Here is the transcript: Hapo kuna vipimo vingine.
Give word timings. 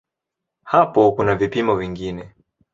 Hapo 0.63 1.11
kuna 1.11 1.35
vipimo 1.35 1.75
vingine. 1.75 2.33